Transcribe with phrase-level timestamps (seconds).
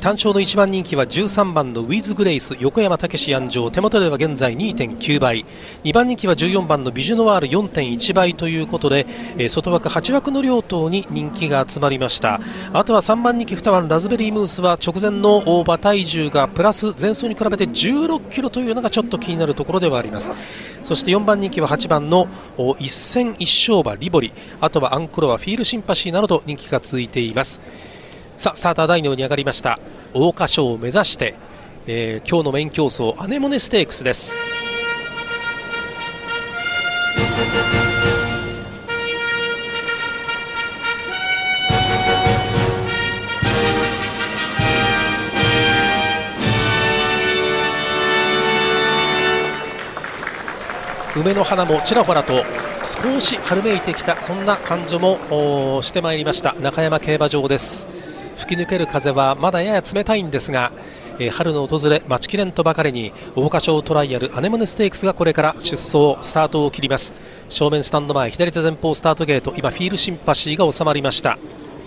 [0.00, 5.44] 単勝の1番人気は13番のウィズ・グレイス横山武史安城手元では現在2.9倍。
[5.84, 9.06] 2番人気は14番のビジュノワール4.1倍ということで
[9.50, 12.40] 外枠8枠の両党に人気が集まりました。
[12.72, 20.30] あとは3番人気2番ラズベリームースは直前の馬体重がプラス前走に比べて16キロというのがちょっと気になるところではあります。
[20.82, 22.28] そして4番人気は8番の
[22.78, 24.32] 一戦一勝馬リボリ。
[24.58, 27.60] あとはアンクロワフィールシンパシーなどと人気が続いています。
[28.42, 29.78] さあスターター台のに上がりました。
[30.14, 31.36] 桜花賞を目指して、
[31.86, 34.34] えー、今日のメイン競争アネモネステークスです。
[51.14, 52.42] 梅の花もちらほらと
[53.04, 56.54] 少し春めいてきたそんな感じもしてまいりました。
[56.54, 57.91] 中山競馬場です。
[58.42, 60.72] 吹き抜ける風はまだやや冷たいんですが、
[61.18, 67.14] えー、春の訪れ待ちきれんとばかりに桜花賞トライアルアネモネステークスがこれから出走スタートを切ります。
[67.48, 71.38] 正面スタンド前左手前方スタートゲート今フィールシンパシーが収まりました。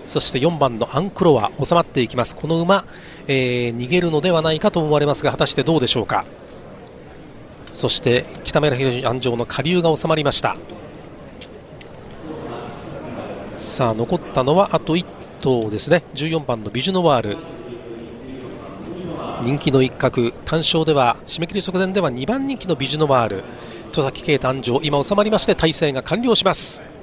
[0.05, 2.35] そして4番のアンクロは収まっていきます。
[2.35, 2.85] この馬、
[3.27, 6.25] えー、逃げるのではないかと思われますが果たしてどうでしょうか。
[7.71, 10.55] そして北村宏安城の下流が収まりました。
[13.57, 15.05] さあ残ったのはあと1
[15.45, 16.01] 頭ですね。
[16.15, 17.37] 14番のビジュノワール。
[19.43, 20.31] 人気の一角。
[20.43, 23.43] 単勝では締め切り直前では2番人気のビジュノワール。
[23.91, 26.94] 戸崎圭誕生今収まりまして体制が完了します。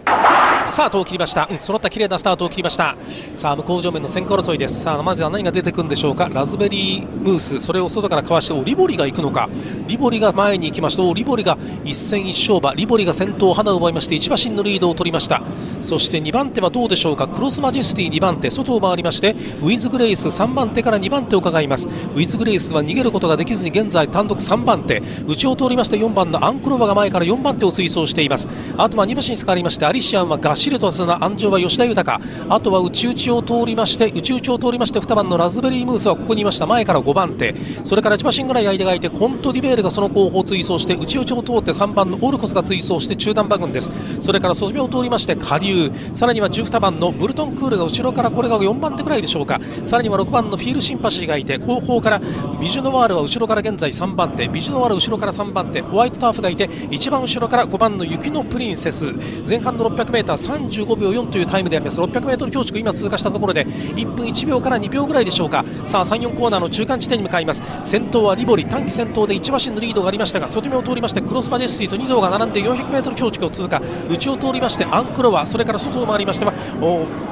[0.73, 2.97] スタートを切りました、うん、揃った綺麗なスタートを切りました。
[3.35, 4.81] さあ向こう上面の先行争いです。
[4.81, 6.31] さあまずは何が出てくるんでしょうか。
[6.33, 7.61] ラズベリームース。
[7.61, 9.51] それを外からかわしておリボリが行くのか。
[9.87, 11.03] リボリが前に行きました。
[11.13, 12.75] リボリが一戦一勝馬。
[12.75, 15.43] リボリが先頭を花を奪いまして1馬身のリードを取りました。
[15.83, 17.29] そして2番手はどうでしょうか。
[17.29, 18.51] クロスマジェスティ2番手。
[18.51, 20.29] 外を回りましてウィズグレイス。
[20.29, 21.87] 3番手から2番手を伺います。
[21.87, 25.03] ウィズグレイスは逃げることができずに現在単独3番手。
[25.27, 28.49] 内を通りまして4番のアンクロバが前から4番手を追走しています。
[28.79, 32.21] あとは2馬身下がりましてアリシアンはガシルトスな安城は吉田豊。
[32.49, 36.69] あとは内々を通りまして内々を通りまして2番のラズベリームースはここにいました。
[36.69, 37.53] 前から5番手。
[37.83, 43.91] それから1馬身ぐらい間がいてコントディベールがその後方追走して内々を通って3番のオルコスが追走して中段馬群です。
[44.21, 45.91] それから袖目を通りまして下流。
[46.15, 49.61] さらには12番のブルトンクールが後ろからこれが4番手ぐらいでしょうか。
[49.85, 52.21] さらには6番のフィールシンパシーがいて後方から
[52.61, 54.47] ビジュノワールは後ろから現在3番手。
[54.47, 55.81] ビジュノワール後ろから3番手。
[55.81, 59.13] ホワイトターフがいて一番後ろから5番の雪のプリンセス。
[59.45, 62.01] 前半の 600m 35秒4というタイムであります。
[62.01, 65.65] 600m 標識今通過したところで1分1秒から2秒ぐらいでしょうか。
[65.85, 67.63] さあ3、4コーナーの中間地点に向かいます。
[67.83, 73.81] 先頭はリボリ短期先頭で1馬身のリードがありましたが外目を通りましてクロスマジェスティと2頭が並んで 400m 標識を通過。
[74.09, 76.53] 内を通りましてアンクロワそれから外を回りましては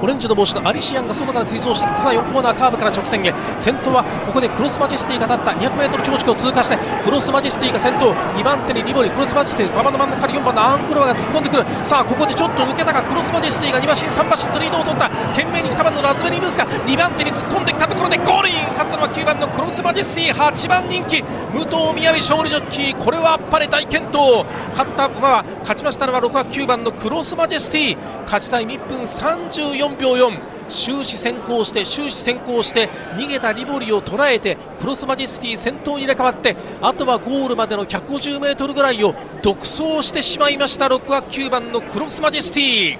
[0.00, 3.34] オレンジの帽子のアリシアンが外から追走してただ4コーナーカーブから直線へ。
[3.58, 5.50] 先頭はここでクロスマジェスティが立った。
[5.52, 8.14] 200m 標識を通過してクロスマジェスティが先頭。
[8.36, 11.64] 2番手にリボリクロスマジェスティ馬場の真ん中から4番のアンクロワが突っ込んでくる。
[11.84, 15.10] さあここでちょっと抜けたがクロスマジェスティが2馬身3馬身とリードを取った。
[15.34, 18.54] 懸命に2番のラズベリームースが2番手に突っ込んできたところでゴールイン。
[18.78, 21.22] 勝ったのは9番のクロスマジェスティ8番人気。
[21.52, 22.96] 武藤雅勝利ジョッキー。
[22.96, 24.46] これはあっぱれ大健闘。
[24.70, 40.86] 勝った馬は勝ちましたのは6番9番のクロスマジェスティ勝ちタイム1分34秒4終始先行して終始先行して逃げたリボリを捉えてクロスマジェスティ先頭に入れ替わってあとはゴールまでの 150m ぐらいを独走してしまいました。
[40.86, 42.98] 6枠9番のクロスマジェスティ。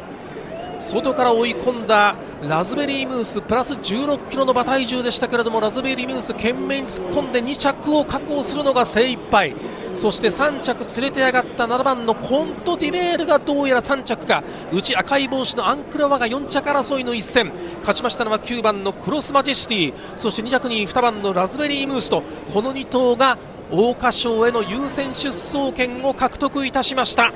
[0.78, 9.54] 外から追い込んだラズベリームースプラス16キロの馬体重でしたけれどもラズベリームース懸命に突っ込んで2着を確保するのが精一杯。
[9.95, 14.43] そして3着連れて上がった7番のコントディベールがどうやら3着か。
[14.73, 17.53] 内赤い帽子のアンクラワが4着争いの一戦。
[17.81, 19.95] 勝ちましたのは9番のクロスマジェスティ。
[20.17, 22.23] そして2着に2番のラズベリームースと。
[22.53, 23.39] この2頭が
[23.71, 27.33] 桜花賞への優先出走権を獲得いたしました。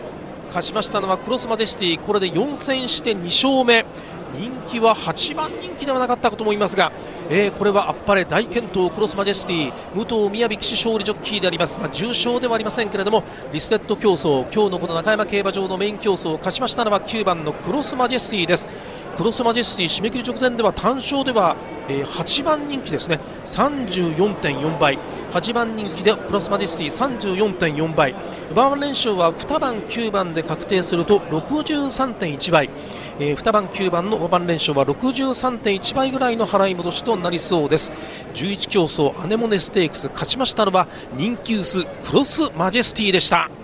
[0.48, 2.00] 勝ちましたのはクロスマデシティ。
[2.00, 3.84] これで4戦して2勝目。
[4.34, 6.92] 人気は8番人気ではなかったかと思いますが、
[7.30, 13.22] えー、これはあっぱれ大健闘クロスマジェスティ武藤宮城騎手勝利ジョッキーであります、まあ、重賞ではありませんけれども
[13.52, 18.93] リステッド競争今日のこの中山競馬場のメイン競争を勝ちましたのは9番のクロスマジェスティです。
[19.16, 21.56] クロスマジェスティ締め切り直前では単勝では、
[21.88, 23.20] えー、8番人気ですね。
[23.44, 24.98] 34.4倍。
[25.32, 28.14] 8番人気でクロスマジェスティ34.4倍。
[28.54, 32.70] バーン連勝は2番9番で確定すると63.1倍、
[33.18, 37.92] えー、2番9番の5番連勝は63.1倍ぐらいの払い戻しとなりそうです。
[38.34, 43.63] 11競争アネモネステークス勝ちましたのは人気薄クロスマジェスティでした。